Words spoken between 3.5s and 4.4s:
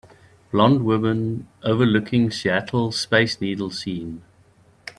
scene.